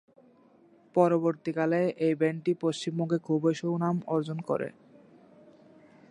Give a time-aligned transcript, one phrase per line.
[0.95, 4.67] পরবর্তীকালে এই ব্যান্ডটি পশ্চিমবঙ্গে খুবই সুনাম অর্জন করে।